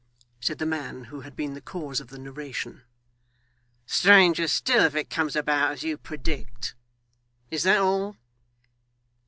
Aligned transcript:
said 0.39 0.57
the 0.57 0.65
man 0.65 1.03
who 1.03 1.21
had 1.21 1.35
been 1.35 1.53
the 1.53 1.61
cause 1.61 1.99
of 1.99 2.07
the 2.07 2.17
narration. 2.17 2.81
'Stranger 3.85 4.47
still 4.47 4.83
if 4.83 4.95
it 4.95 5.11
comes 5.11 5.35
about 5.35 5.73
as 5.73 5.83
you 5.83 5.95
predict. 5.95 6.73
Is 7.51 7.61
that 7.65 7.77
all? 7.77 8.17